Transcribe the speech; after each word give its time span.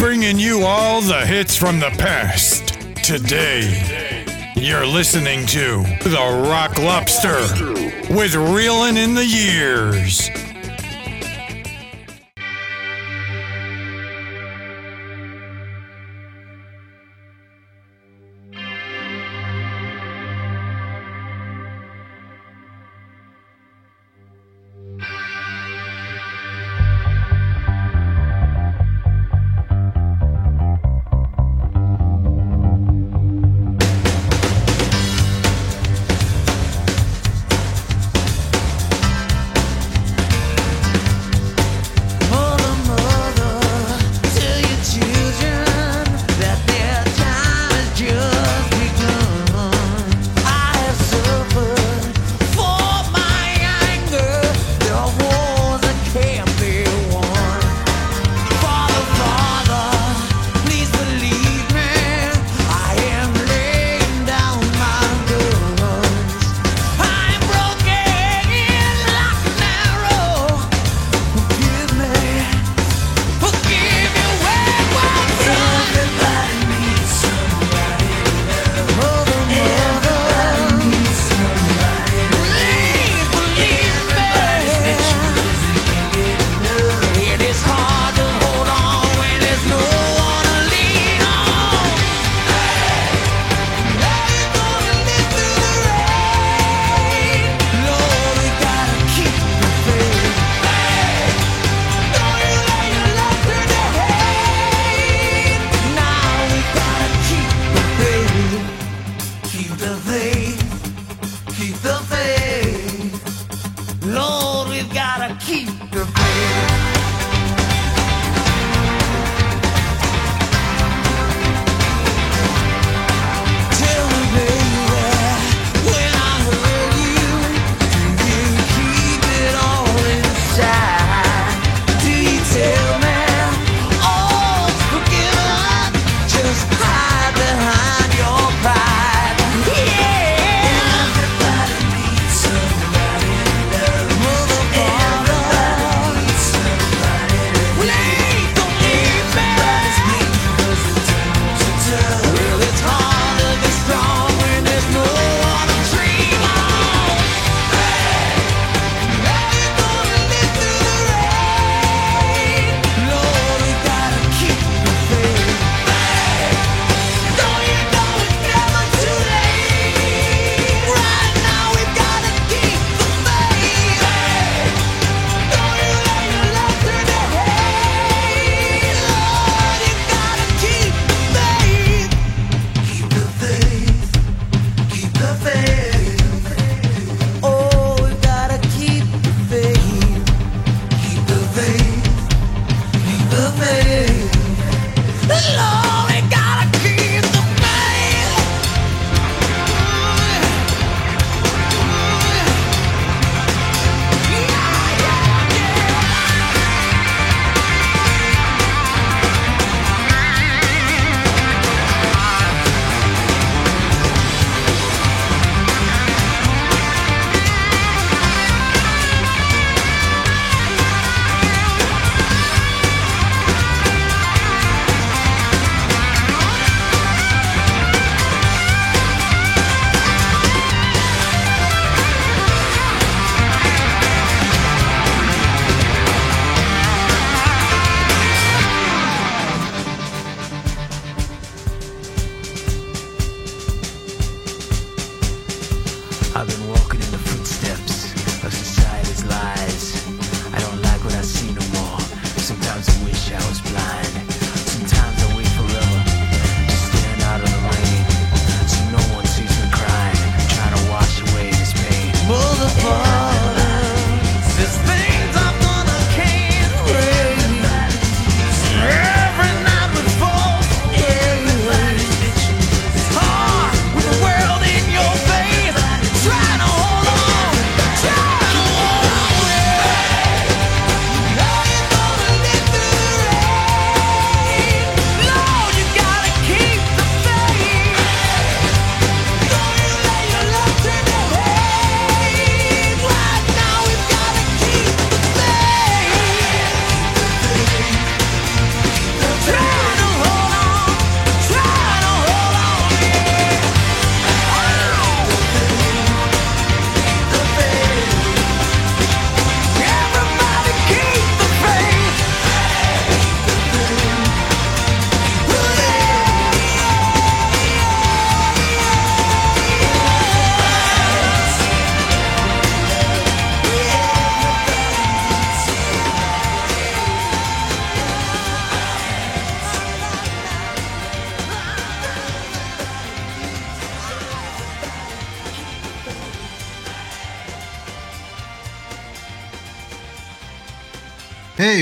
bringing 0.00 0.38
you 0.38 0.62
all 0.62 1.02
the 1.02 1.26
hits 1.26 1.54
from 1.54 1.78
the 1.78 1.90
past. 1.98 2.68
Today, 3.04 4.54
you're 4.56 4.86
listening 4.86 5.44
to 5.48 5.82
The 6.04 6.46
Rock 6.48 6.78
Lobster 6.78 7.38
with 8.08 8.34
Reelin' 8.34 8.96
in 8.96 9.14
the 9.14 9.26
Years. 9.26 10.30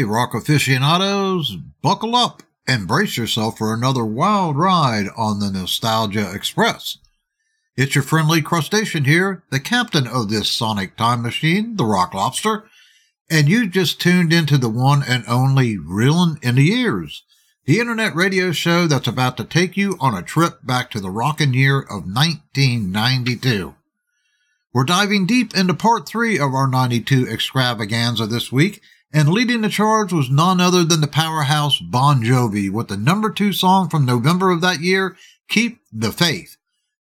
Rock 0.05 0.35
aficionados, 0.35 1.57
buckle 1.83 2.15
up 2.15 2.43
and 2.67 2.87
brace 2.87 3.17
yourself 3.17 3.59
for 3.59 3.73
another 3.73 4.05
wild 4.05 4.57
ride 4.57 5.07
on 5.17 5.41
the 5.41 5.51
Nostalgia 5.51 6.33
Express. 6.35 6.99
It's 7.77 7.95
your 7.95 8.05
friendly 8.05 8.43
crustacean 8.43 9.05
here, 9.05 9.45
the 9.51 9.61
captain 9.61 10.07
of 10.07 10.29
this 10.29 10.51
sonic 10.51 10.97
time 10.97 11.23
machine, 11.23 11.77
the 11.77 11.85
Rock 11.85 12.13
Lobster, 12.13 12.69
and 13.31 13.49
you 13.49 13.69
just 13.69 14.01
tuned 14.01 14.33
into 14.33 14.59
the 14.59 14.69
one 14.69 15.03
and 15.07 15.25
only 15.29 15.79
Reelin' 15.79 16.39
in 16.43 16.57
the 16.57 16.65
Years, 16.65 17.23
the 17.67 17.79
internet 17.79 18.15
radio 18.15 18.51
show 18.53 18.87
that's 18.87 19.07
about 19.07 19.37
to 19.37 19.45
take 19.45 19.77
you 19.77 19.97
on 20.01 20.15
a 20.15 20.23
trip 20.23 20.59
back 20.65 20.91
to 20.91 21.01
the 21.01 21.11
rockin' 21.11 21.55
year 21.55 21.81
of 21.81 22.05
1992. 22.05 23.75
We're 24.73 24.85
diving 24.85 25.27
deep 25.27 25.57
into 25.57 25.75
part 25.75 26.07
three 26.07 26.39
of 26.39 26.55
our 26.55 26.69
92 26.69 27.29
extravaganza 27.29 28.27
this 28.27 28.53
week, 28.53 28.83
and 29.13 29.29
leading 29.31 29.63
the 29.63 29.69
charge 29.69 30.13
was 30.13 30.31
none 30.31 30.61
other 30.61 30.85
than 30.85 31.01
the 31.01 31.07
powerhouse 31.07 31.79
Bon 31.81 32.23
Jovi 32.23 32.71
with 32.71 32.89
the 32.89 32.97
number 32.97 33.31
two 33.31 33.53
song 33.53 33.89
from 33.89 34.05
November 34.05 34.51
of 34.51 34.61
that 34.61 34.81
year, 34.81 35.17
Keep 35.49 35.81
the 35.93 36.13
Faith. 36.13 36.57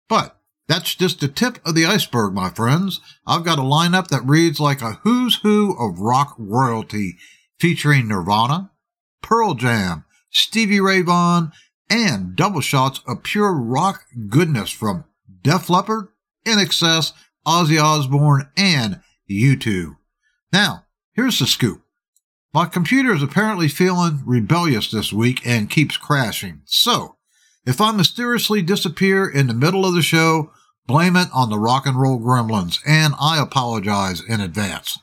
But 0.08 0.38
that's 0.68 0.96
just 0.96 1.20
the 1.20 1.28
tip 1.28 1.60
of 1.66 1.76
the 1.76 1.86
iceberg, 1.86 2.34
my 2.34 2.50
friends. 2.50 3.02
I've 3.28 3.44
got 3.44 3.60
a 3.60 3.64
lineup 3.64 4.08
that 4.10 4.26
reads 4.26 4.60
like 4.60 4.82
a 4.82 5.00
who's 5.04 5.36
who 5.38 5.76
of 5.78 6.00
rock 6.00 6.36
royalty, 6.38 7.18
featuring 7.60 8.08
Nirvana, 8.08 8.72
Pearl 9.22 9.54
Jam, 9.56 10.06
Stevie 10.30 10.80
Ray 10.80 11.02
Vaughan, 11.02 11.52
and 11.90 12.36
double 12.36 12.62
shots 12.62 13.02
of 13.08 13.24
pure 13.24 13.52
rock 13.54 14.06
goodness 14.30 14.70
from 14.70 15.06
Def 15.42 15.70
Leppard, 15.70 16.10
INXS, 16.46 17.14
Ozzy 17.46 17.82
Osbourne, 17.82 18.50
and 18.56 19.02
U2. 19.30 19.98
Now, 20.54 20.86
here's 21.14 21.40
the 21.40 21.48
scoop. 21.48 21.82
My 22.52 22.66
computer 22.66 23.14
is 23.14 23.22
apparently 23.22 23.68
feeling 23.68 24.24
rebellious 24.26 24.90
this 24.90 25.14
week 25.14 25.46
and 25.46 25.70
keeps 25.70 25.98
crashing. 25.98 26.62
So, 26.66 27.18
if 27.66 27.80
I 27.80 27.92
mysteriously 27.92 28.64
disappear 28.64 29.30
in 29.30 29.46
the 29.46 29.54
middle 29.54 29.86
of 29.86 29.94
the 29.94 30.02
show, 30.02 30.52
blame 30.88 31.16
it 31.16 31.28
on 31.32 31.52
the 31.52 31.60
rock 31.60 31.86
and 31.86 32.02
roll 32.02 32.20
gremlins, 32.20 32.80
and 32.88 33.14
I 33.20 33.40
apologize 33.40 34.24
in 34.28 34.42
advance. 34.42 34.98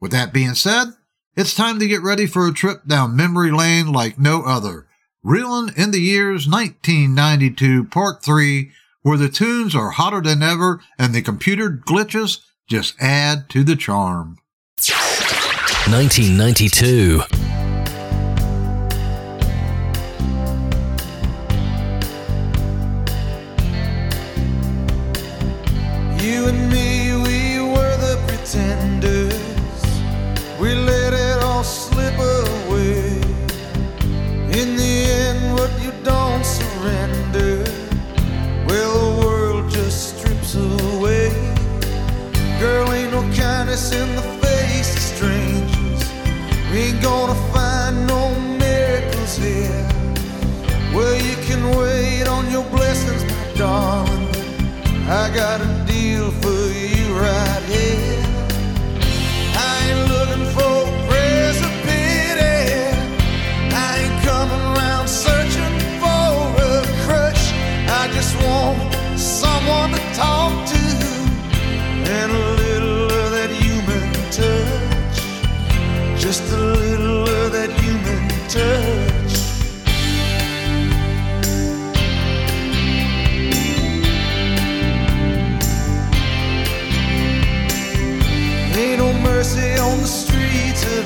With 0.00 0.10
that 0.12 0.34
being 0.34 0.54
said, 0.54 0.88
it's 1.34 1.54
time 1.54 1.78
to 1.78 1.88
get 1.88 2.02
ready 2.02 2.26
for 2.26 2.46
a 2.46 2.52
trip 2.52 2.86
down 2.86 3.16
memory 3.16 3.50
lane 3.50 3.90
like 3.90 4.18
no 4.18 4.42
other. 4.42 4.86
Reelin' 5.24 5.72
in 5.74 5.92
the 5.92 6.00
years 6.00 6.46
1992, 6.46 7.84
part 7.84 8.22
3, 8.22 8.70
where 9.00 9.16
the 9.16 9.30
tunes 9.30 9.74
are 9.74 9.92
hotter 9.92 10.20
than 10.20 10.42
ever 10.42 10.82
and 10.98 11.14
the 11.14 11.22
computer 11.22 11.70
glitches 11.70 12.40
just 12.68 12.94
add 13.00 13.48
to 13.48 13.64
the 13.64 13.76
charm. 13.76 14.36
1992. 15.88 17.61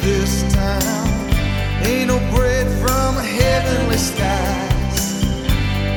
This 0.07 0.45
town. 0.55 1.09
Ain't 1.83 2.07
no 2.07 2.19
bread 2.33 2.69
from 2.81 3.17
heavenly 3.17 3.97
skies. 3.97 5.25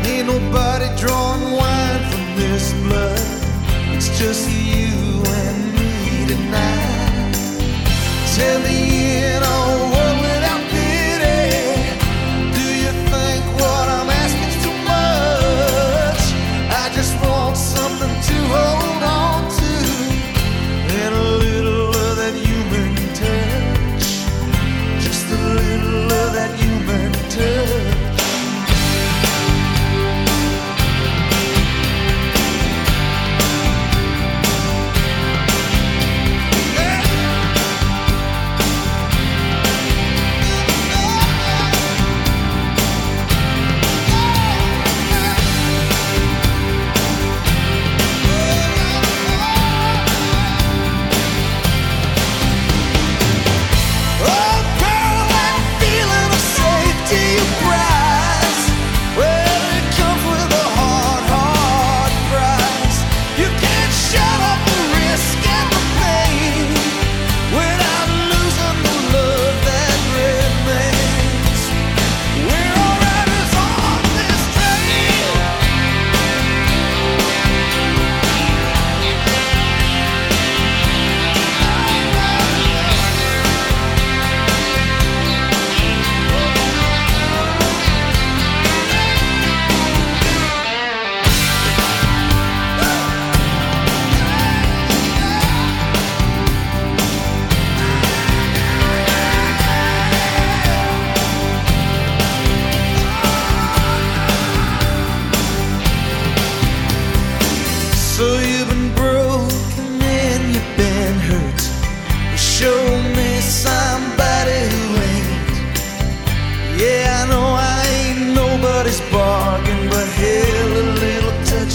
Ain't 0.10 0.26
nobody 0.26 0.88
drawing 0.98 1.46
wine 1.60 2.02
from 2.10 2.26
this 2.36 2.74
blood. 2.82 3.22
It's 3.96 4.10
just 4.18 4.50
you 4.50 4.98
and 5.42 5.60
me 5.78 6.26
tonight. 6.34 7.36
Tell 8.36 8.60
me 8.68 8.78
in 9.30 9.42
without 10.26 10.64
pity. 10.74 11.52
Do 12.58 12.66
you 12.84 12.94
think 13.14 13.44
what 13.62 13.86
I'm 13.98 14.10
too 14.66 14.78
much? 14.94 16.24
I 16.82 16.86
just 16.98 17.14
want 17.24 17.56
something 17.56 18.14
to 18.28 18.36
hold 18.54 18.79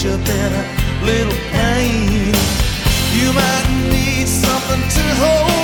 touch 0.05 0.29
up 0.29 1.01
a 1.01 1.05
little 1.05 1.33
pain. 1.51 2.33
You 3.13 3.33
might 3.33 3.89
need 3.91 4.27
something 4.27 4.81
to 4.81 5.03
hold 5.15 5.54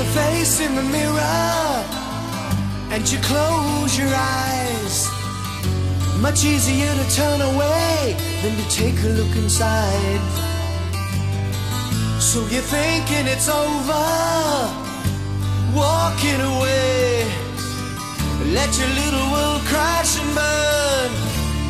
a 0.00 0.04
face 0.04 0.60
in 0.60 0.74
the 0.74 0.82
mirror 0.82 1.84
and 2.92 3.02
you 3.10 3.18
close 3.20 3.98
your 3.98 4.12
eyes. 4.14 5.08
Much 6.20 6.44
easier 6.44 6.92
to 7.00 7.06
turn 7.14 7.40
away 7.52 8.16
than 8.42 8.56
to 8.56 8.66
take 8.70 8.96
a 9.04 9.10
look 9.18 9.34
inside. 9.36 10.22
So 12.18 12.38
you're 12.52 12.68
thinking 12.78 13.26
it's 13.34 13.48
over, 13.48 14.08
walking 15.76 16.40
away. 16.52 17.26
Let 18.56 18.70
your 18.80 18.92
little 19.00 19.26
world 19.34 19.62
crash 19.70 20.18
and 20.20 20.30
burn. 20.38 21.10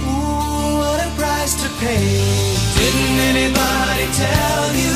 Ooh, 0.07 0.79
what 0.81 0.99
a 1.03 1.11
price 1.19 1.55
to 1.63 1.69
pay. 1.83 2.23
Didn't 2.79 3.19
anybody 3.33 4.07
tell 4.25 4.67
you 4.83 4.95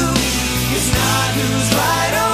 it's 0.76 0.90
not 0.98 1.28
who's 1.36 1.70
right 1.82 2.14
or 2.22 2.33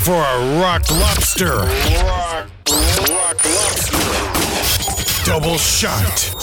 for 0.00 0.14
a 0.14 0.60
rock 0.60 0.90
lobster. 0.90 1.56
Rock, 1.56 2.48
rock 3.10 3.44
lobster. 3.44 5.24
Double 5.24 5.58
shot. 5.58 6.39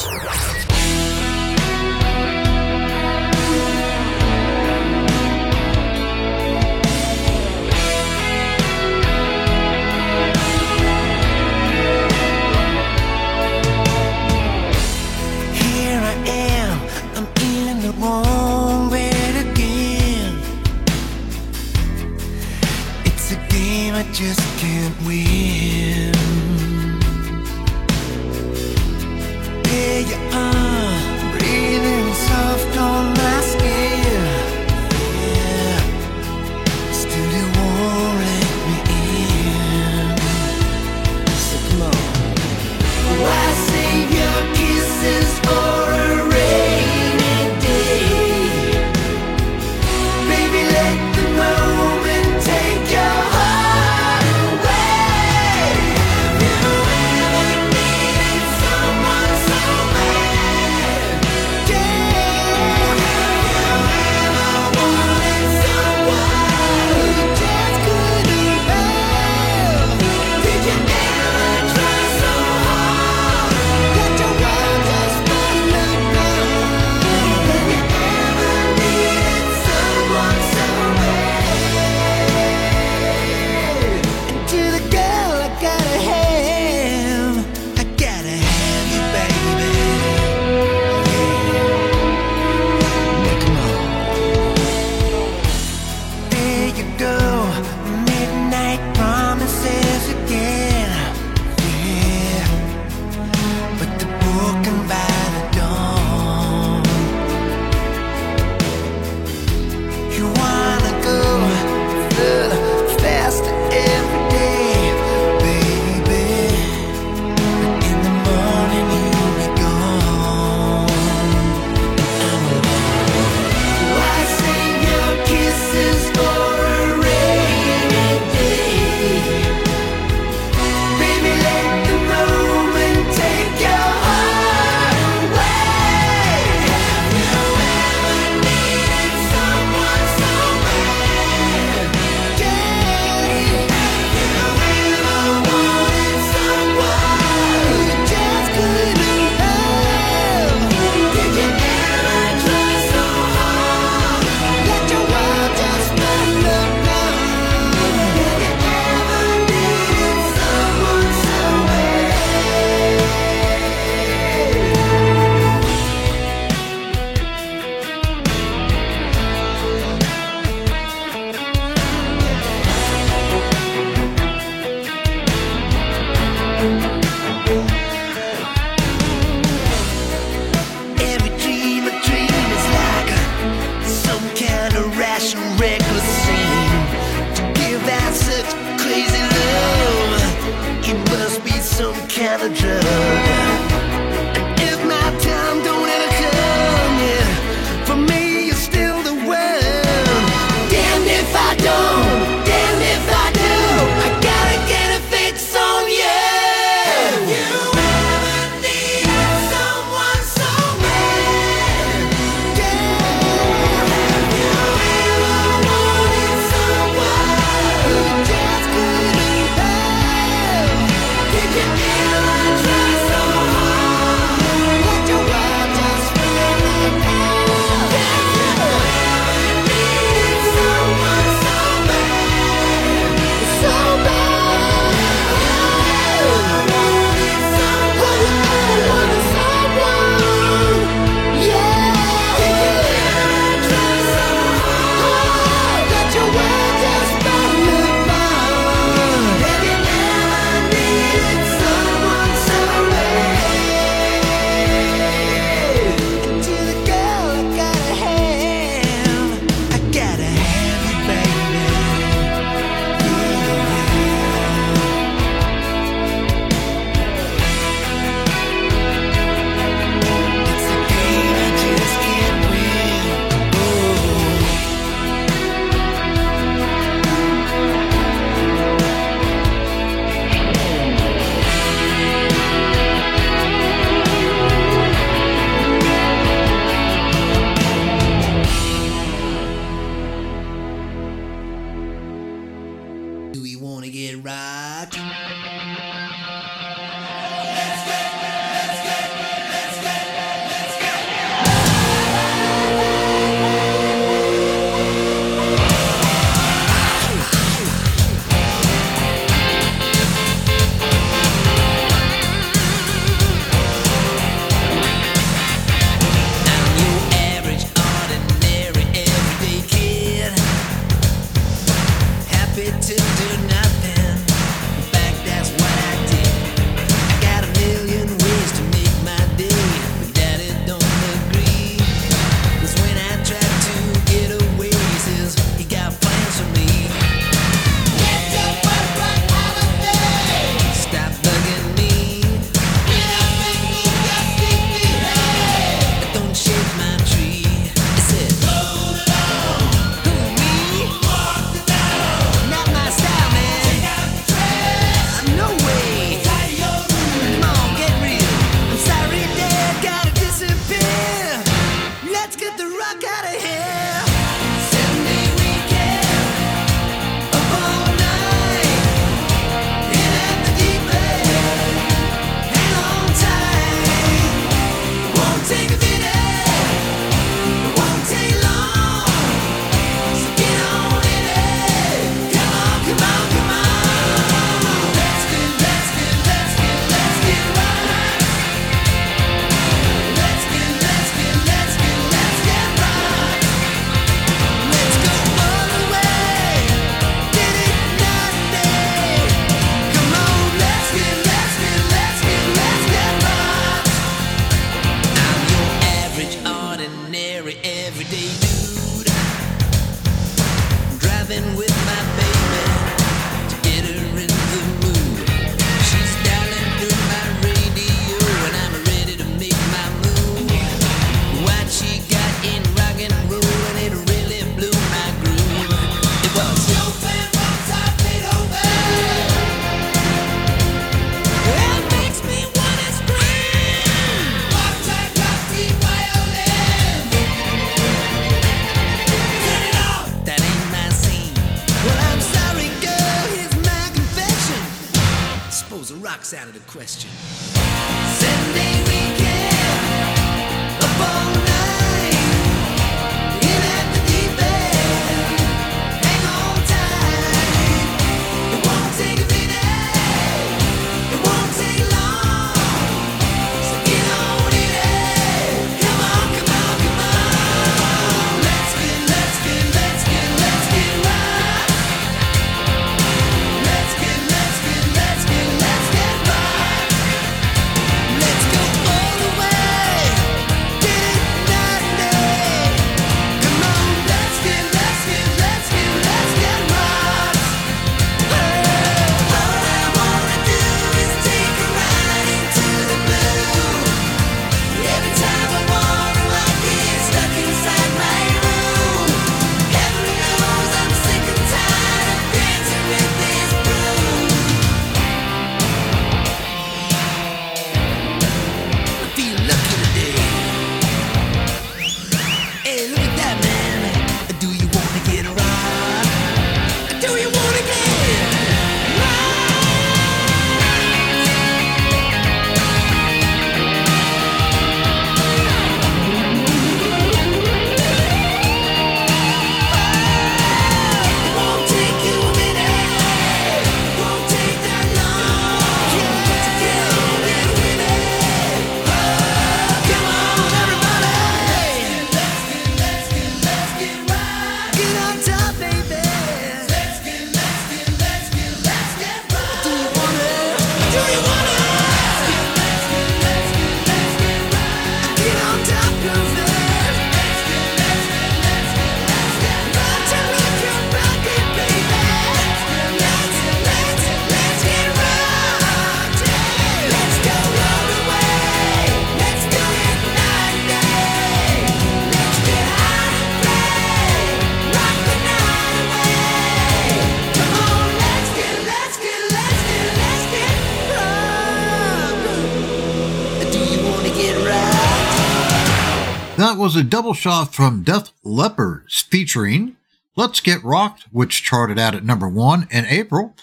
Was 586.67 586.75
a 586.75 586.83
double 586.83 587.13
shot 587.13 587.55
from 587.55 587.81
Def 587.81 588.11
Leppard 588.25 588.91
featuring 588.91 589.77
Let's 590.17 590.41
Get 590.41 590.61
Rocked, 590.65 591.05
which 591.13 591.41
charted 591.41 591.79
out 591.79 591.95
at 591.95 592.03
number 592.03 592.27
one 592.27 592.67
in 592.69 592.83
April. 592.87 593.37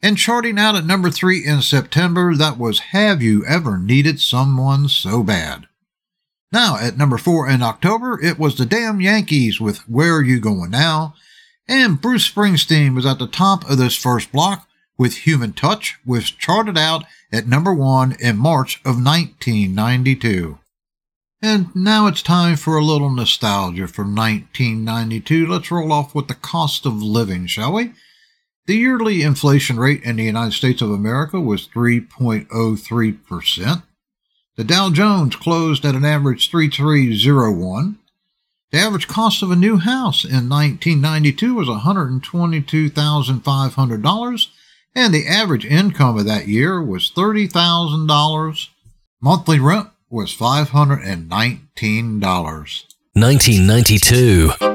And 0.00 0.16
charting 0.16 0.56
out 0.56 0.76
at 0.76 0.86
number 0.86 1.10
three 1.10 1.44
in 1.44 1.62
September, 1.62 2.32
that 2.36 2.58
was 2.58 2.92
Have 2.92 3.22
You 3.22 3.44
Ever 3.44 3.76
Needed 3.76 4.20
Someone 4.20 4.86
So 4.86 5.24
Bad? 5.24 5.66
Now, 6.52 6.76
at 6.78 6.96
number 6.96 7.18
four 7.18 7.48
in 7.48 7.60
October, 7.60 8.20
it 8.22 8.38
was 8.38 8.56
the 8.56 8.66
Damn 8.66 9.00
Yankees 9.00 9.60
with 9.60 9.78
Where 9.88 10.18
Are 10.18 10.22
You 10.22 10.38
Going 10.38 10.70
Now? 10.70 11.14
And 11.66 12.00
Bruce 12.00 12.30
Springsteen 12.30 12.94
was 12.94 13.04
at 13.04 13.18
the 13.18 13.26
top 13.26 13.68
of 13.68 13.78
this 13.78 13.96
first 13.96 14.30
block 14.30 14.68
with 14.96 15.26
Human 15.26 15.54
Touch, 15.54 15.98
which 16.04 16.38
charted 16.38 16.78
out 16.78 17.04
at 17.32 17.48
number 17.48 17.74
one 17.74 18.14
in 18.20 18.36
March 18.36 18.76
of 18.84 19.02
1992. 19.02 20.60
And 21.42 21.74
now 21.74 22.06
it's 22.06 22.22
time 22.22 22.56
for 22.56 22.76
a 22.76 22.84
little 22.84 23.08
nostalgia 23.08 23.88
from 23.88 24.14
1992. 24.14 25.46
Let's 25.46 25.70
roll 25.70 25.90
off 25.90 26.14
with 26.14 26.28
the 26.28 26.34
cost 26.34 26.84
of 26.84 27.02
living, 27.02 27.46
shall 27.46 27.72
we? 27.72 27.92
The 28.66 28.76
yearly 28.76 29.22
inflation 29.22 29.80
rate 29.80 30.02
in 30.02 30.16
the 30.16 30.24
United 30.24 30.52
States 30.52 30.82
of 30.82 30.90
America 30.90 31.40
was 31.40 31.66
3.03%. 31.68 33.82
The 34.56 34.64
Dow 34.64 34.90
Jones 34.90 35.34
closed 35.34 35.86
at 35.86 35.94
an 35.94 36.04
average 36.04 36.50
3301. 36.50 37.98
The 38.70 38.78
average 38.78 39.08
cost 39.08 39.42
of 39.42 39.50
a 39.50 39.56
new 39.56 39.78
house 39.78 40.24
in 40.24 40.50
1992 40.50 41.54
was 41.54 41.68
$122,500, 41.68 44.46
and 44.94 45.14
the 45.14 45.26
average 45.26 45.64
income 45.64 46.18
of 46.18 46.26
that 46.26 46.46
year 46.46 46.82
was 46.82 47.10
$30,000. 47.10 48.68
Monthly 49.22 49.58
rent 49.58 49.88
was 50.10 50.34
$519. 50.34 52.84
1992. 53.14 54.69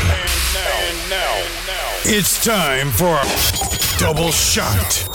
now, 0.56 0.80
and 0.90 1.08
now, 1.68 2.00
it's 2.04 2.44
time 2.44 2.90
for 2.90 3.14
a 3.14 4.00
Double 4.00 4.32
Shot. 4.32 5.09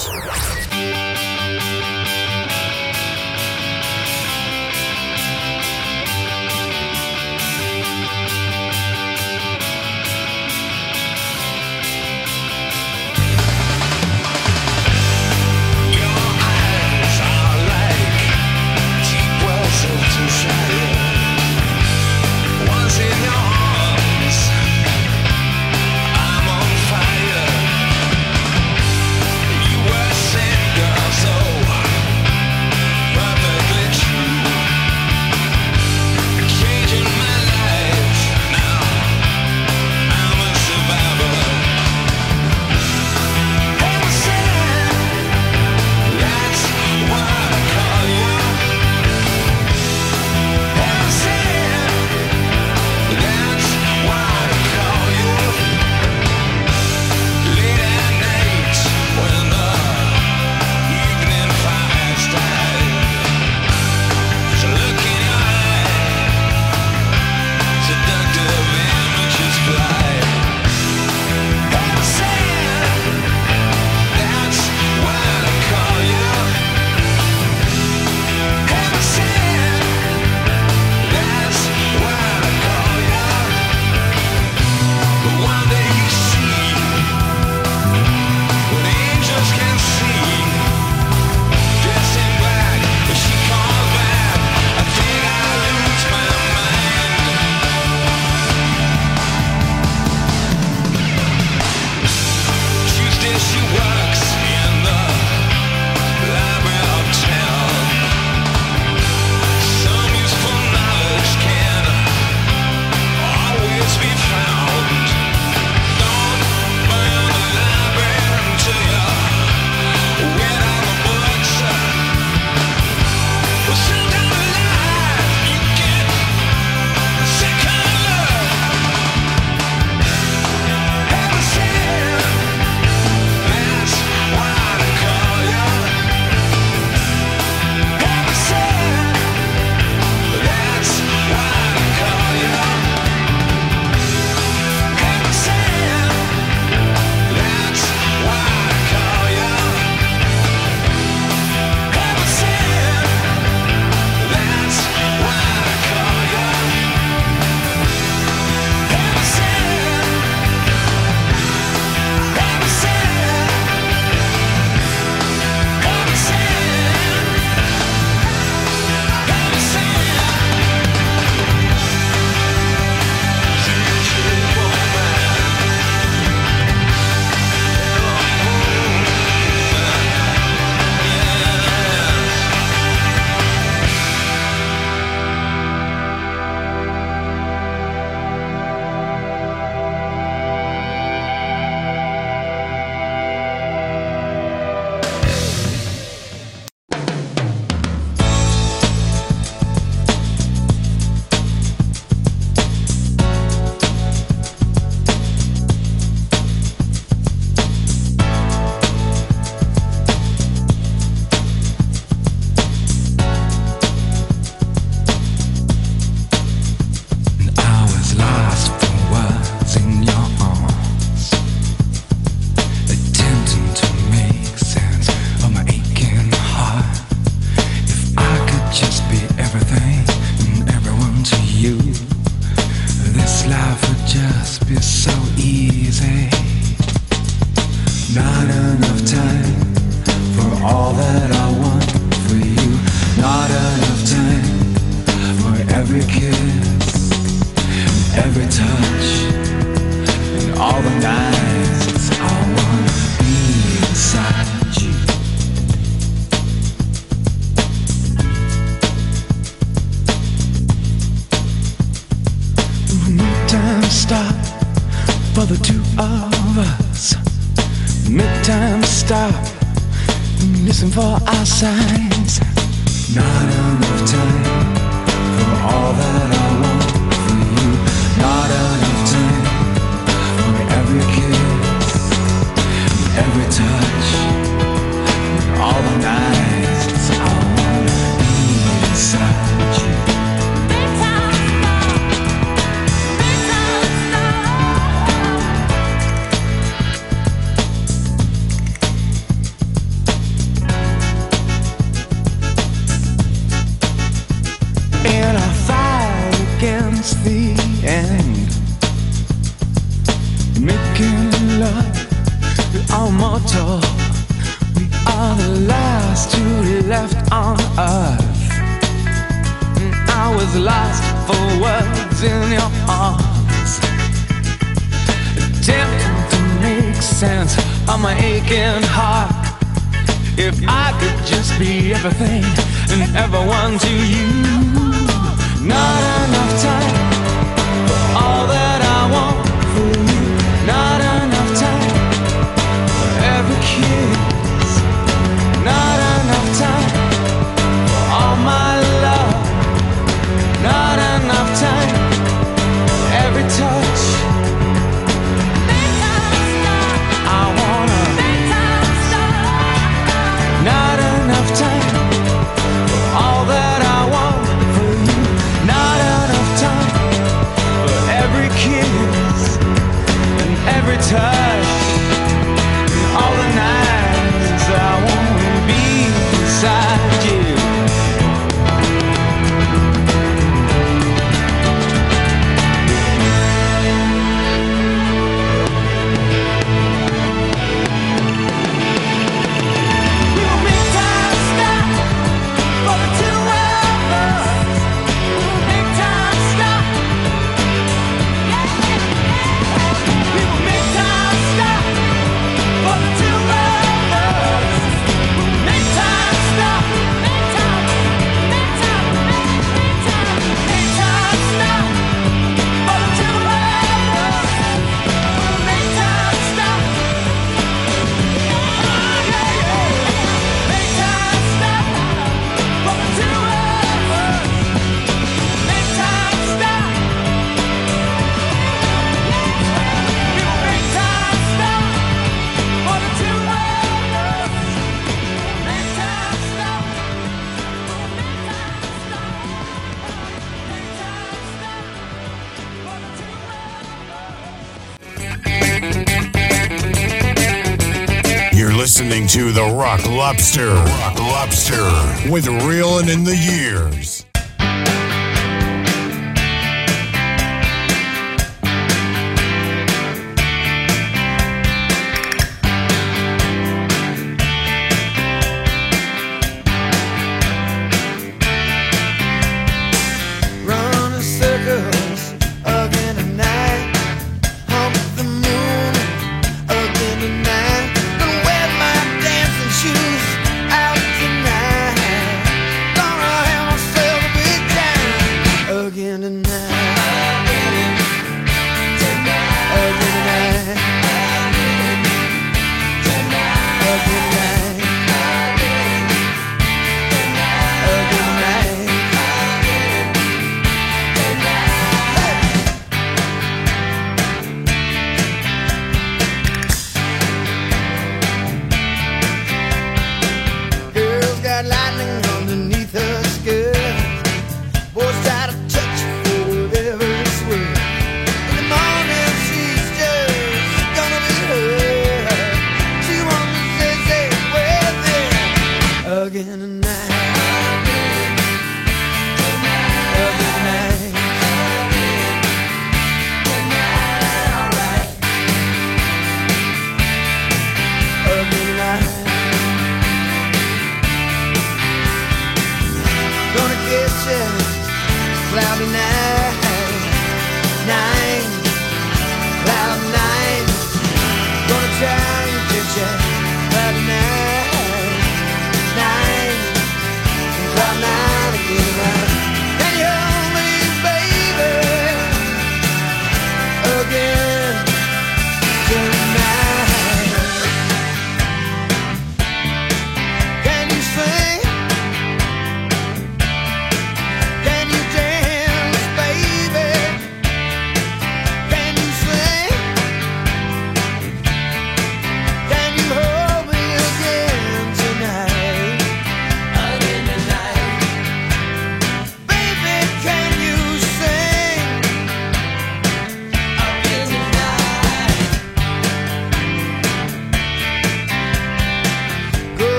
the 449.55 449.63
Rock 449.63 450.05
Lobster. 450.07 450.75
Rock 450.75 451.19
Lobster 451.21 452.29
with 452.29 452.49
Reeling 452.67 453.09
in 453.09 453.23
the 453.23 453.37
Years. 453.37 454.04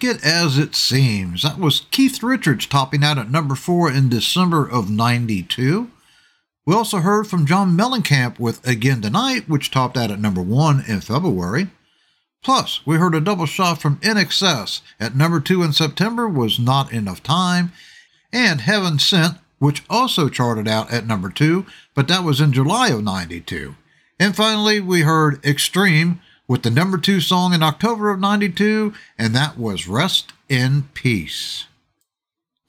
Wicked 0.00 0.22
as 0.22 0.58
It 0.58 0.76
Seems. 0.76 1.42
That 1.42 1.58
was 1.58 1.86
Keith 1.90 2.22
Richards 2.22 2.66
topping 2.66 3.02
out 3.02 3.18
at 3.18 3.32
number 3.32 3.56
four 3.56 3.90
in 3.90 4.08
December 4.08 4.64
of 4.64 4.88
92. 4.88 5.90
We 6.64 6.72
also 6.72 6.98
heard 6.98 7.26
from 7.26 7.46
John 7.46 7.76
Mellencamp 7.76 8.38
with 8.38 8.64
Again 8.64 9.02
Tonight, 9.02 9.48
which 9.48 9.72
topped 9.72 9.96
out 9.96 10.12
at 10.12 10.20
number 10.20 10.40
one 10.40 10.84
in 10.86 11.00
February. 11.00 11.70
Plus, 12.44 12.86
we 12.86 12.94
heard 12.94 13.16
a 13.16 13.20
double 13.20 13.46
shot 13.46 13.82
from 13.82 13.96
INXS 13.96 14.82
at 15.00 15.16
number 15.16 15.40
two 15.40 15.64
in 15.64 15.72
September 15.72 16.28
was 16.28 16.60
Not 16.60 16.92
Enough 16.92 17.24
Time, 17.24 17.72
and 18.32 18.60
Heaven 18.60 19.00
Sent, 19.00 19.38
which 19.58 19.82
also 19.90 20.28
charted 20.28 20.68
out 20.68 20.92
at 20.92 21.08
number 21.08 21.28
two, 21.28 21.66
but 21.96 22.06
that 22.06 22.22
was 22.22 22.40
in 22.40 22.52
July 22.52 22.90
of 22.90 23.02
92. 23.02 23.74
And 24.20 24.36
finally, 24.36 24.78
we 24.78 25.00
heard 25.00 25.44
Extreme 25.44 26.20
with 26.48 26.62
the 26.62 26.70
number 26.70 26.98
two 26.98 27.20
song 27.20 27.52
in 27.52 27.62
October 27.62 28.10
of 28.10 28.18
92, 28.18 28.94
and 29.18 29.36
that 29.36 29.58
was 29.58 29.86
Rest 29.86 30.32
in 30.48 30.84
Peace. 30.94 31.66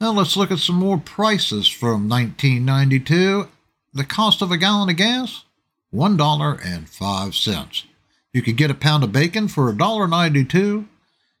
Now 0.00 0.12
let's 0.12 0.36
look 0.36 0.50
at 0.50 0.58
some 0.58 0.76
more 0.76 0.98
prices 0.98 1.66
from 1.68 2.06
1992. 2.08 3.48
The 3.92 4.04
cost 4.04 4.42
of 4.42 4.52
a 4.52 4.58
gallon 4.58 4.90
of 4.90 4.96
gas? 4.96 5.44
$1.05. 5.92 7.84
You 8.32 8.42
could 8.42 8.56
get 8.56 8.70
a 8.70 8.74
pound 8.74 9.02
of 9.02 9.10
bacon 9.10 9.48
for 9.48 9.72
$1.92. 9.72 10.86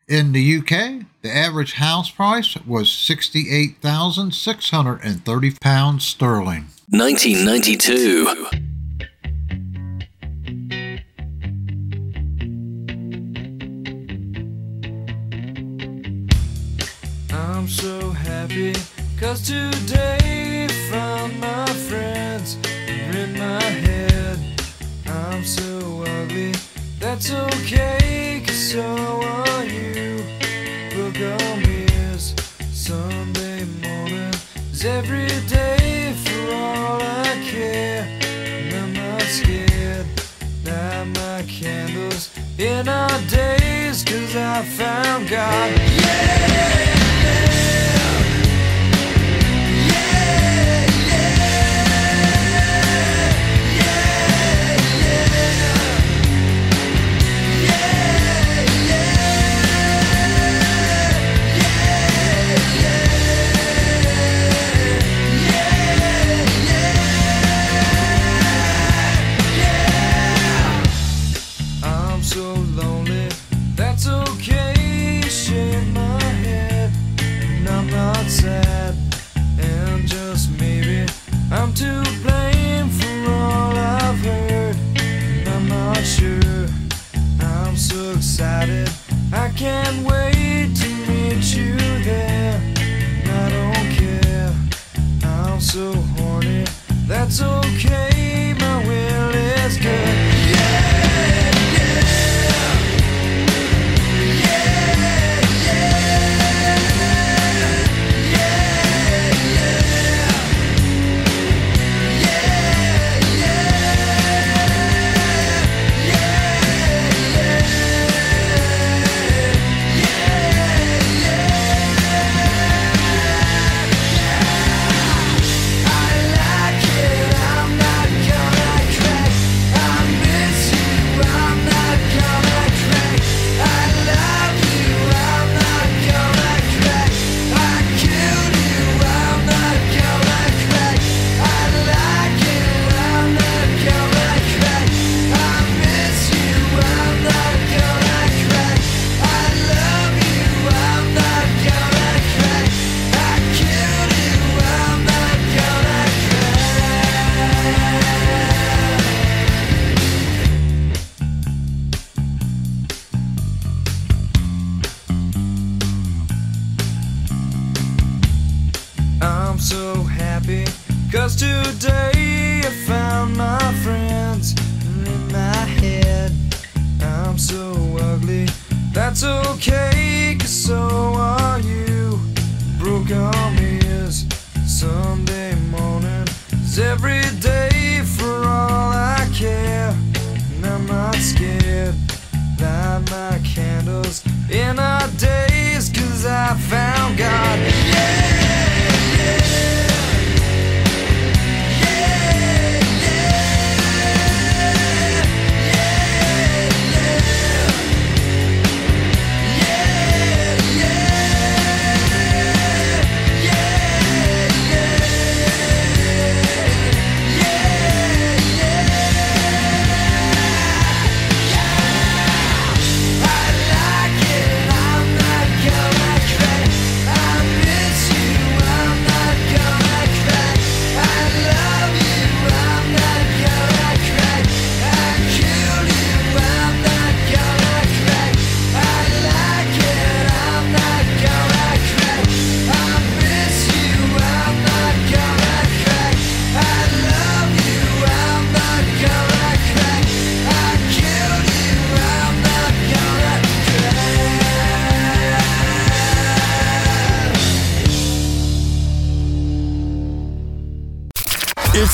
in 0.08 0.32
the 0.32 0.58
UK, 0.58 1.04
the 1.22 1.34
average 1.34 1.72
house 1.74 2.10
price 2.10 2.56
was 2.64 2.90
68,630 2.92 5.50
pounds 5.60 6.06
sterling. 6.06 6.66
1992. 6.90 8.46
I'm 17.32 17.66
so 17.66 18.10
happy 18.10 18.74
cause 19.18 19.42
today 19.42 20.68
found 20.90 21.40
my 21.40 21.66
friends 21.66 22.56
in 22.86 23.36
my 23.36 23.60
head. 23.60 24.38
I'm 25.06 25.42
so 25.42 26.04
ugly, 26.06 26.52
that's 26.98 27.32
okay 27.32 28.42
cause 28.44 28.72
so 28.72 28.82
are 28.82 29.64
you. 29.64 30.22
On 31.16 31.62
ears, 31.62 32.34
Sunday 32.72 33.64
morning 33.82 34.34
is 34.70 34.84
every 34.84 35.28
day 35.48 35.85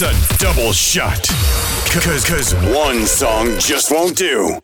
A 0.02 0.36
double 0.38 0.72
shot. 0.72 1.28
Cause, 1.92 2.24
cause 2.24 2.54
one 2.74 3.06
song 3.06 3.46
just 3.60 3.92
won't 3.92 4.16
do. 4.16 4.61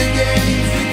The 0.00 0.06
games 0.06 0.70
we 0.76 0.84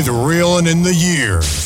With 0.00 0.08
Reelin' 0.08 0.66
in 0.66 0.82
the 0.82 0.94
Years. 0.94 1.59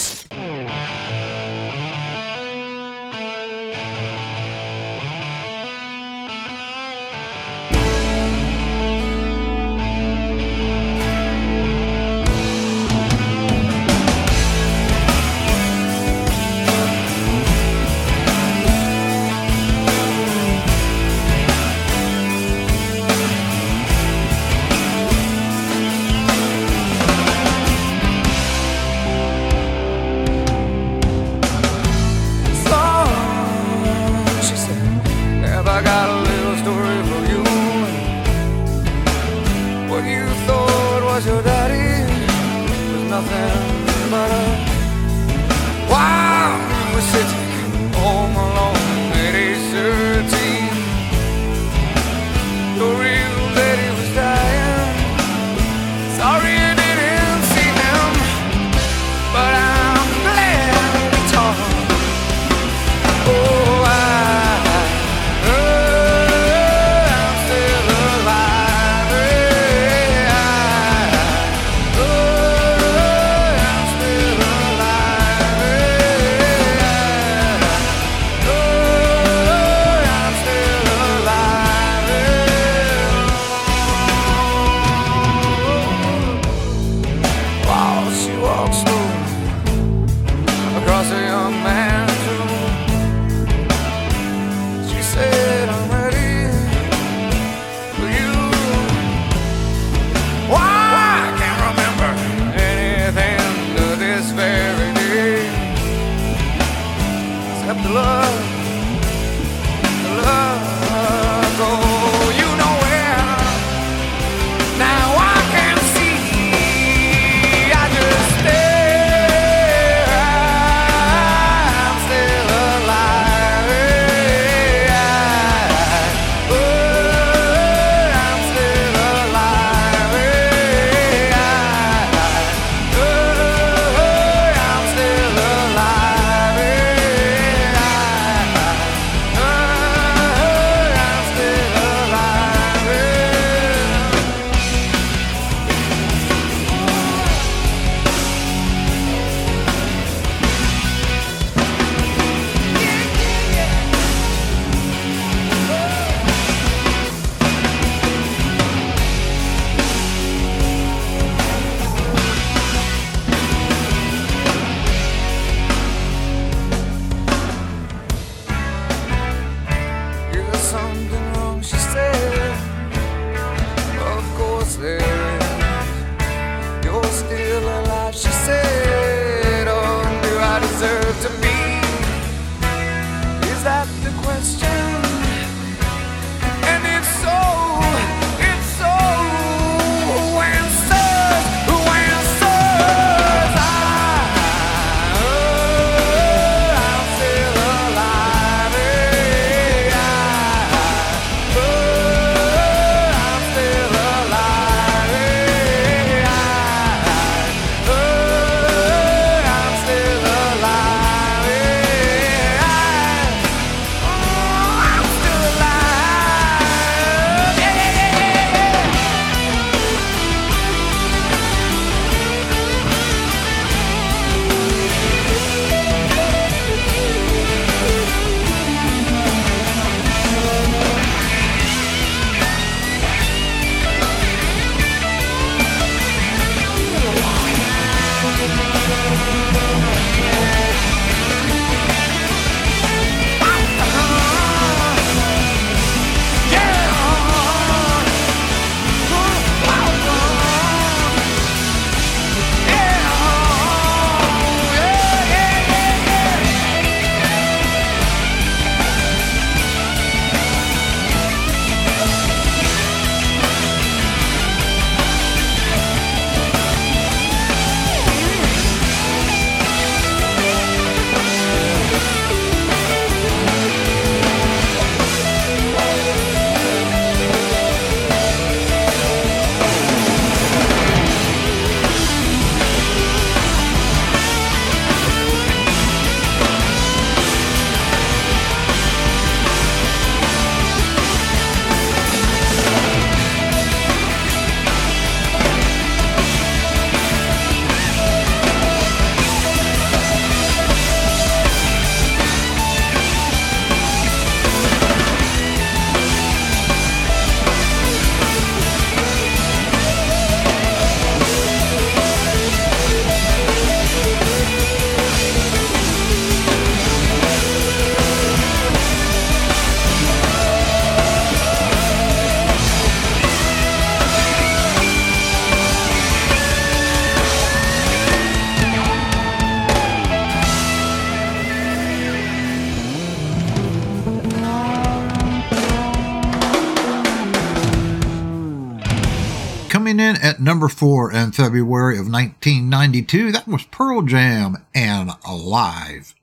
Number 340.64 340.74
four 340.74 341.12
in 341.12 341.30
February 341.30 341.98
of 341.98 342.10
1992, 342.10 343.32
that 343.32 343.46
was 343.46 343.64
Pearl 343.64 344.00
Jam 344.00 344.56
and 344.74 345.10
Alive. 345.26 346.14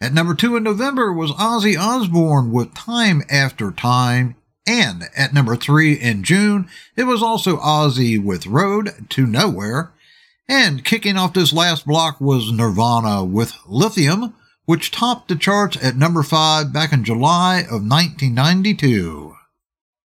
At 0.00 0.12
number 0.12 0.36
two 0.36 0.54
in 0.54 0.62
November 0.62 1.12
was 1.12 1.32
Ozzy 1.32 1.76
Osbourne 1.76 2.52
with 2.52 2.74
Time 2.74 3.24
After 3.28 3.72
Time. 3.72 4.36
And 4.68 5.08
at 5.16 5.34
number 5.34 5.56
three 5.56 5.94
in 5.94 6.22
June, 6.22 6.68
it 6.94 7.04
was 7.04 7.24
also 7.24 7.56
Ozzy 7.56 8.22
with 8.22 8.46
Road 8.46 9.06
to 9.08 9.26
Nowhere. 9.26 9.92
And 10.48 10.84
kicking 10.84 11.16
off 11.16 11.34
this 11.34 11.52
last 11.52 11.84
block 11.84 12.20
was 12.20 12.52
Nirvana 12.52 13.24
with 13.24 13.52
Lithium, 13.66 14.32
which 14.64 14.92
topped 14.92 15.26
the 15.26 15.34
charts 15.34 15.76
at 15.82 15.96
number 15.96 16.22
five 16.22 16.72
back 16.72 16.92
in 16.92 17.02
July 17.02 17.62
of 17.62 17.82
1992. 17.82 19.34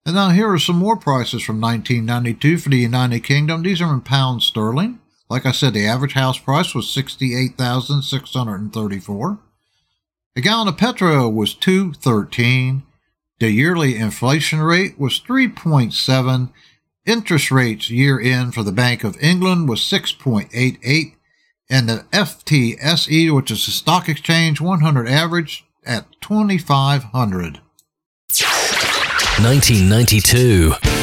And 0.07 0.15
now 0.15 0.29
here 0.29 0.51
are 0.53 0.57
some 0.57 0.77
more 0.77 0.95
prices 0.95 1.43
from 1.43 1.59
1992 1.59 2.59
for 2.59 2.69
the 2.69 2.77
United 2.77 3.25
Kingdom. 3.25 3.63
These 3.63 3.81
are 3.81 3.93
in 3.93 3.99
pounds 3.99 4.45
sterling. 4.45 4.99
Like 5.29 5.45
I 5.45 5.51
said, 5.51 5.73
the 5.73 5.85
average 5.85 6.13
house 6.13 6.39
price 6.39 6.73
was 6.73 6.89
68,634. 6.89 9.39
A 10.37 10.41
gallon 10.41 10.69
of 10.69 10.77
petrol 10.77 11.33
was 11.33 11.53
213. 11.53 12.83
The 13.41 13.51
yearly 13.51 13.97
inflation 13.97 14.61
rate 14.61 14.97
was 14.97 15.19
3.7. 15.19 16.53
Interest 17.05 17.51
rates 17.51 17.89
year 17.89 18.17
end 18.17 18.53
for 18.53 18.63
the 18.63 18.71
Bank 18.71 19.03
of 19.03 19.21
England 19.21 19.67
was 19.67 19.81
6.88 19.81 21.15
And 21.69 21.89
the 21.89 22.05
FTSE, 22.13 23.35
which 23.35 23.51
is 23.51 23.65
the 23.65 23.73
stock 23.73 24.07
exchange 24.07 24.61
100 24.61 25.09
average, 25.09 25.65
at 25.85 26.05
2,500. 26.21 27.59
1992. 29.39 30.96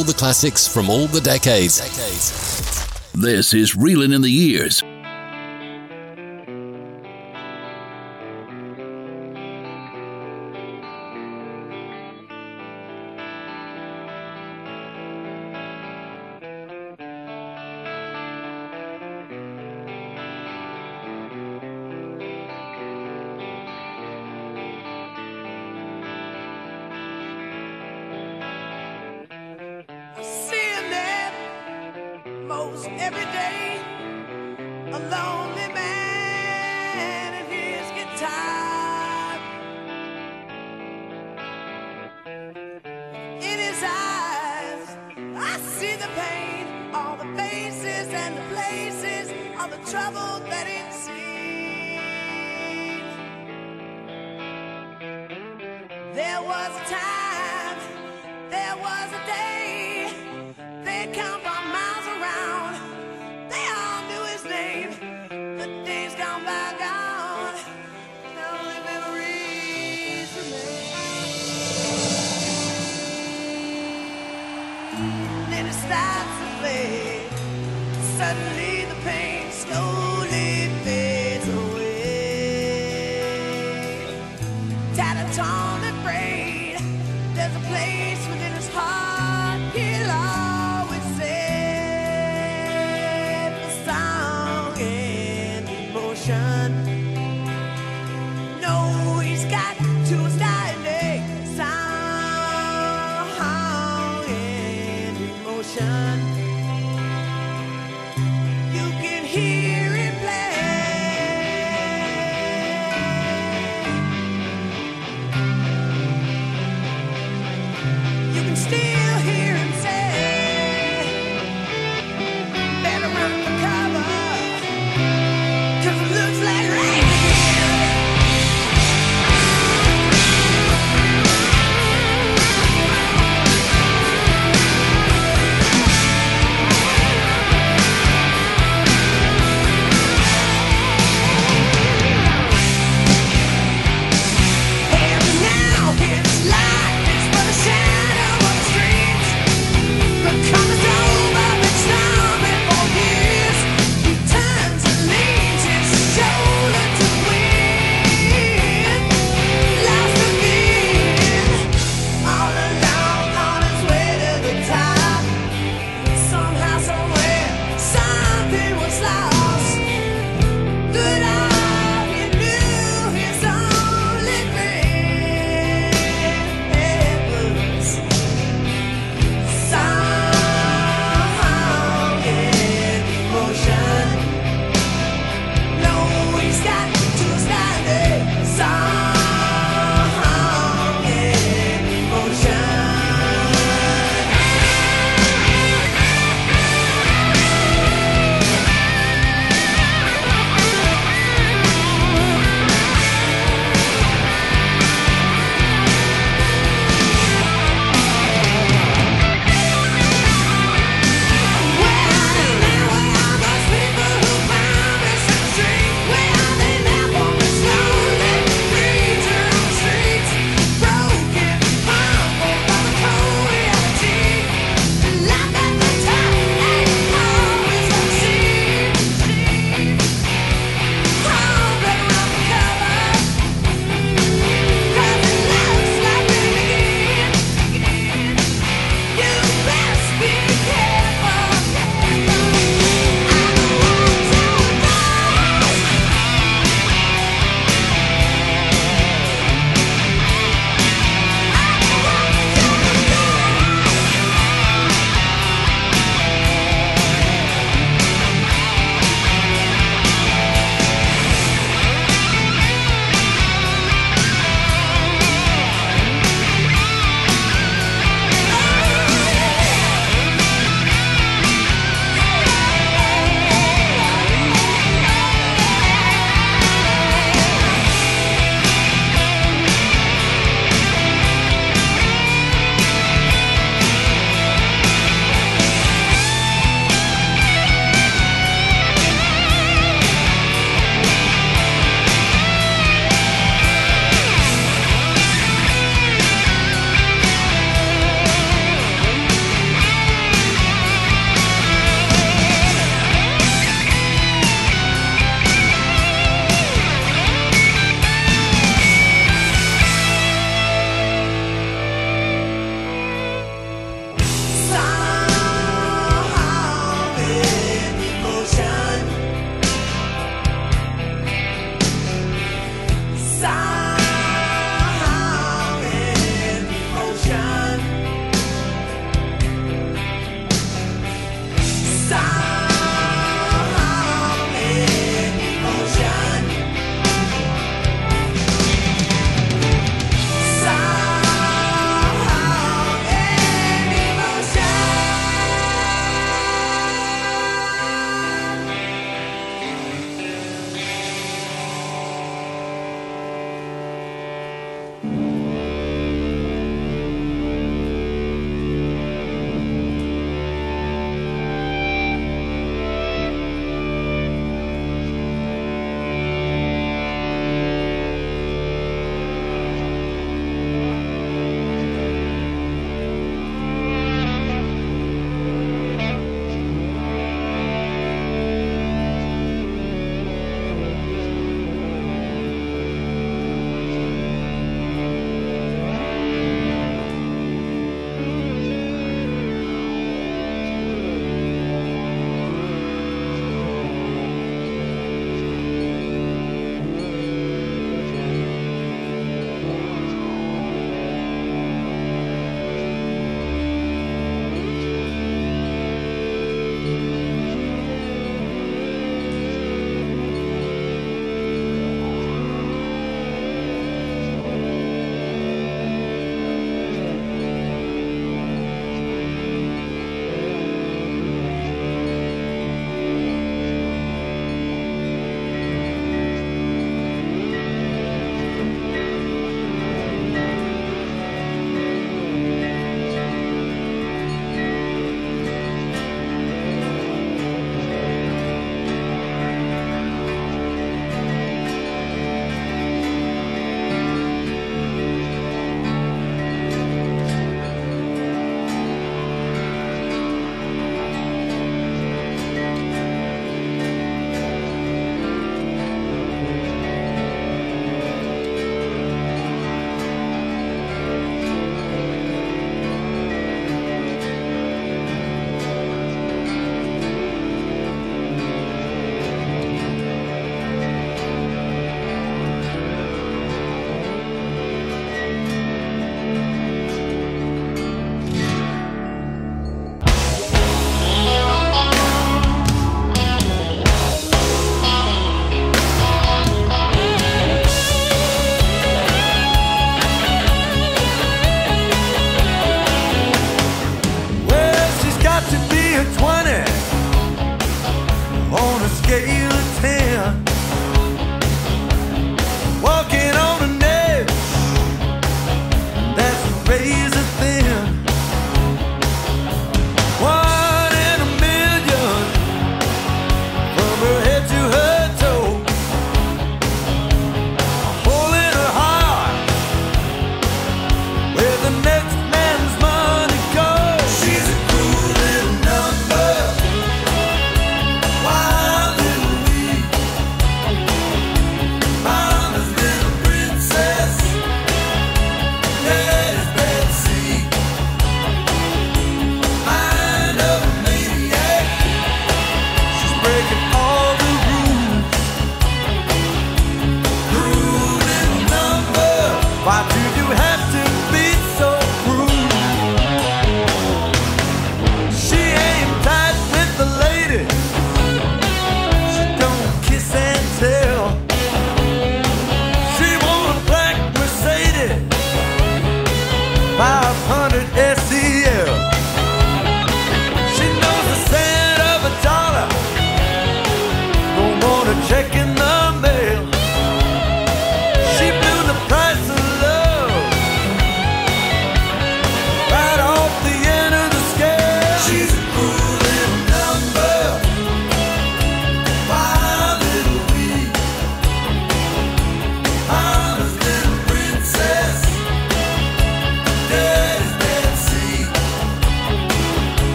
all 0.00 0.04
the 0.04 0.14
classics 0.14 0.66
from 0.66 0.88
all 0.88 1.06
the 1.08 1.20
decades. 1.20 1.78
This 3.12 3.52
is 3.52 3.76
Reelin' 3.76 4.14
in 4.14 4.22
the 4.22 4.30
Years 4.30 4.82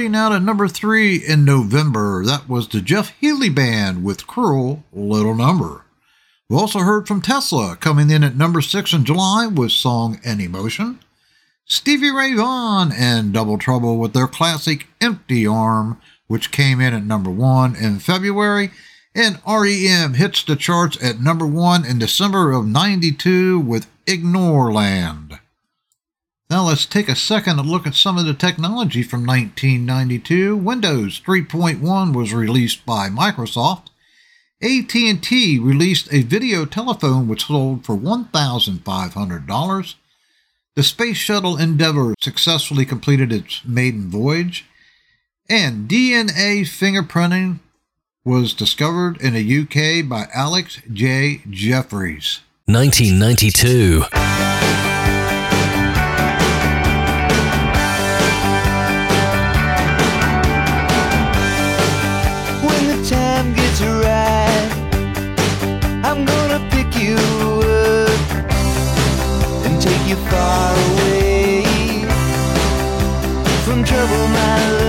charting 0.00 0.16
out 0.16 0.32
at 0.32 0.40
number 0.40 0.66
three 0.66 1.16
in 1.16 1.44
November. 1.44 2.24
That 2.24 2.48
was 2.48 2.66
the 2.68 2.80
Jeff 2.80 3.12
Healey 3.20 3.50
Band 3.50 4.02
with 4.02 4.26
Cruel 4.26 4.82
Little 4.94 5.34
Number. 5.34 5.84
We 6.48 6.56
also 6.56 6.78
heard 6.78 7.06
from 7.06 7.20
Tesla 7.20 7.76
coming 7.76 8.08
in 8.08 8.24
at 8.24 8.34
number 8.34 8.62
six 8.62 8.94
in 8.94 9.04
July 9.04 9.46
with 9.46 9.72
song 9.72 10.18
and 10.24 10.40
emotion. 10.40 11.00
Stevie 11.66 12.10
Ray 12.10 12.32
Vaughan 12.32 12.92
and 12.92 13.34
Double 13.34 13.58
Trouble 13.58 13.98
with 13.98 14.14
their 14.14 14.26
classic 14.26 14.86
Empty 15.02 15.46
Arm, 15.46 16.00
which 16.28 16.50
came 16.50 16.80
in 16.80 16.94
at 16.94 17.04
number 17.04 17.30
one 17.30 17.76
in 17.76 17.98
February. 17.98 18.70
And 19.14 19.38
REM 19.46 20.14
hits 20.14 20.42
the 20.42 20.56
charts 20.56 20.96
at 21.04 21.20
number 21.20 21.46
one 21.46 21.84
in 21.84 21.98
December 21.98 22.52
of 22.52 22.66
92 22.66 23.60
with 23.60 23.86
Ignoreland. 24.06 25.40
Now 26.50 26.64
let's 26.64 26.84
take 26.84 27.08
a 27.08 27.14
second 27.14 27.58
to 27.58 27.62
look 27.62 27.86
at 27.86 27.94
some 27.94 28.18
of 28.18 28.24
the 28.24 28.34
technology 28.34 29.04
from 29.04 29.24
1992. 29.24 30.56
Windows 30.56 31.20
3.1 31.24 32.12
was 32.12 32.34
released 32.34 32.84
by 32.84 33.08
Microsoft. 33.08 33.86
AT&T 34.60 35.60
released 35.60 36.12
a 36.12 36.22
video 36.22 36.64
telephone 36.64 37.28
which 37.28 37.46
sold 37.46 37.84
for 37.86 37.96
$1,500. 37.96 39.94
The 40.74 40.82
Space 40.82 41.16
Shuttle 41.16 41.56
Endeavour 41.56 42.14
successfully 42.18 42.84
completed 42.84 43.32
its 43.32 43.64
maiden 43.64 44.10
voyage. 44.10 44.66
And 45.48 45.88
DNA 45.88 46.62
fingerprinting 46.62 47.60
was 48.24 48.54
discovered 48.54 49.20
in 49.20 49.34
the 49.34 49.60
UK 49.60 50.08
by 50.08 50.26
Alex 50.34 50.80
J. 50.92 51.42
Jeffreys. 51.48 52.40
1992. 52.66 54.49
Trouble, 73.90 74.28
my 74.28 74.70
love. 74.70 74.79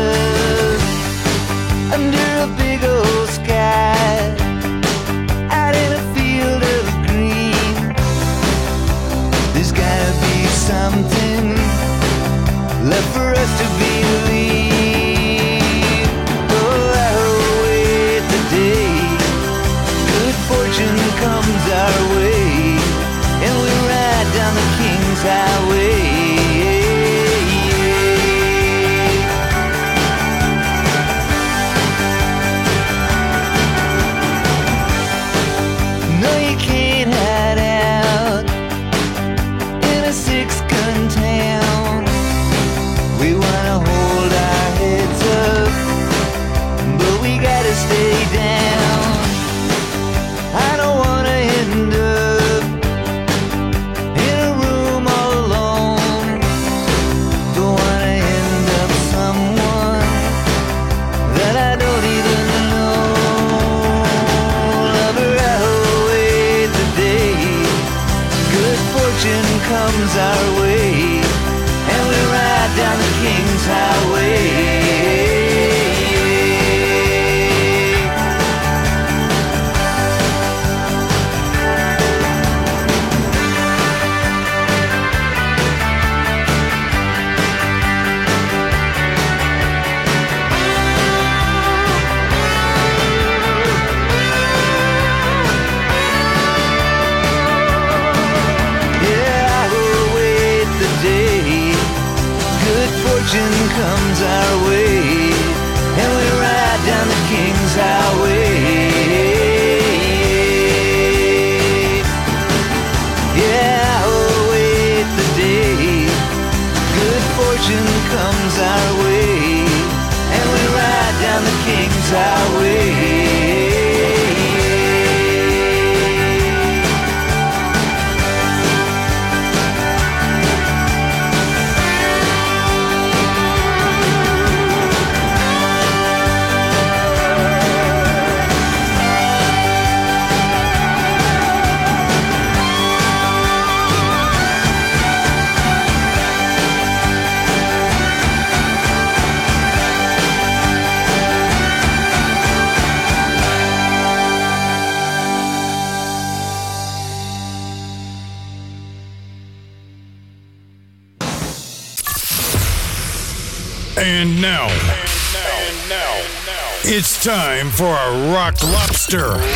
Rock 169.14 169.51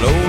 blow 0.00 0.27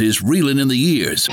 Is 0.00 0.20
Reelin' 0.20 0.60
in 0.60 0.68
the 0.68 0.76
Years. 0.76 1.26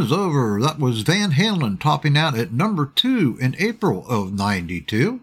Is 0.00 0.12
Over. 0.12 0.58
That 0.60 0.78
was 0.78 1.02
Van 1.02 1.32
Halen 1.32 1.78
topping 1.78 2.16
out 2.16 2.36
at 2.36 2.52
number 2.52 2.86
two 2.86 3.36
in 3.40 3.54
April 3.58 4.06
of 4.08 4.32
92. 4.32 5.20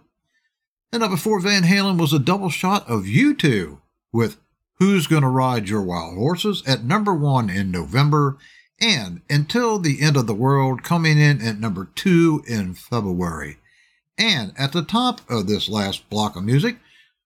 And 0.92 1.02
up 1.02 1.10
before 1.10 1.40
Van 1.40 1.64
Halen 1.64 2.00
was 2.00 2.14
a 2.14 2.20
double 2.20 2.50
shot 2.50 2.88
of 2.88 3.06
U2 3.06 3.80
with 4.14 4.38
Who's 4.76 5.08
Gonna 5.08 5.32
Ride 5.32 5.68
Your 5.68 5.82
Wild 5.82 6.16
Horses 6.16 6.62
at 6.68 6.84
number 6.84 7.14
one 7.14 7.50
in 7.50 7.72
November 7.72 8.38
and 8.80 9.22
Until 9.30 9.80
the 9.80 10.00
End 10.00 10.16
of 10.16 10.28
the 10.28 10.36
World 10.36 10.84
coming 10.84 11.18
in 11.18 11.42
at 11.42 11.60
number 11.60 11.90
two 11.96 12.44
in 12.48 12.76
February. 12.76 13.58
And 14.16 14.54
at 14.58 14.74
the 14.74 14.84
top 14.84 15.22
of 15.28 15.48
this 15.48 15.68
last 15.68 16.08
block 16.10 16.36
of 16.36 16.44
music, 16.44 16.78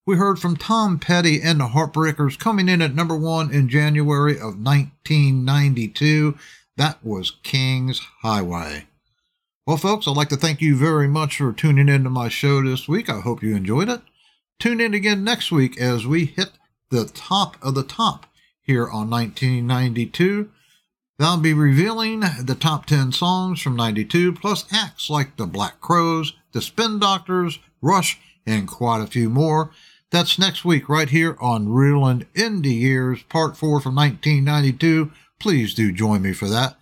we 0.06 0.16
heard 0.16 0.40
from 0.40 0.56
Tom 0.56 1.00
Petty 1.00 1.42
and 1.42 1.60
the 1.60 1.68
Heartbreakers 1.68 2.40
coming 2.40 2.70
in 2.70 2.82
at 2.82 2.96
number 2.96 3.16
one 3.16 3.54
in 3.54 3.68
January 3.68 4.36
of 4.36 4.58
1992. 4.58 6.38
That 6.82 7.06
was 7.06 7.38
King's 7.44 8.02
Highway. 8.24 8.88
Well, 9.68 9.78
folks, 9.78 10.08
I'd 10.08 10.18
like 10.18 10.30
to 10.30 10.36
thank 10.36 10.62
you 10.62 10.76
very 10.76 11.08
much 11.08 11.38
for 11.38 11.54
tuning 11.54 11.88
into 11.88 12.10
my 12.10 12.28
show 12.28 12.64
this 12.64 12.88
week. 12.88 13.08
I 13.08 13.20
hope 13.20 13.44
you 13.44 13.56
enjoyed 13.56 13.88
it. 13.88 14.02
Tune 14.60 14.82
in 14.82 14.96
again 14.96 15.24
next 15.24 15.52
week 15.52 15.80
as 15.80 16.08
we 16.08 16.26
hit 16.26 16.54
the 16.90 17.06
top 17.06 17.56
of 17.62 17.76
the 17.76 17.84
top 17.84 18.26
here 18.64 18.90
on 18.90 19.12
1992. 19.12 20.50
I'll 21.20 21.38
be 21.38 21.54
revealing 21.54 22.22
the 22.22 22.58
top 22.60 22.88
10 22.88 23.12
songs 23.12 23.62
from 23.62 23.76
92, 23.76 24.34
plus 24.34 24.66
acts 24.74 25.08
like 25.08 25.38
the 25.38 25.46
Black 25.46 25.82
Crowes, 25.82 26.34
the 26.52 26.64
Spin 26.64 26.98
Doctors, 26.98 27.60
Rush, 27.80 28.20
and 28.48 28.68
quite 28.68 29.04
a 29.04 29.06
few 29.06 29.30
more. 29.30 29.70
That's 30.10 30.40
next 30.40 30.66
week 30.66 30.90
right 30.90 31.12
here 31.12 31.38
on 31.40 31.68
Reelin' 31.68 32.26
in 32.34 32.64
the 32.64 32.74
Years, 32.74 33.22
Part 33.30 33.56
4 33.56 33.82
from 33.82 33.94
1992. 33.94 35.12
Please 35.42 35.74
do 35.74 35.92
join 35.92 36.22
me 36.22 36.34
for 36.34 36.48
that. 36.48 36.76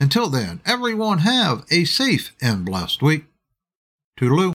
Until 0.00 0.30
then, 0.30 0.62
everyone 0.64 1.18
have 1.18 1.66
a 1.70 1.84
safe 1.84 2.34
and 2.40 2.64
blessed 2.64 3.02
week. 3.02 3.24
Toodaloo. 4.18 4.55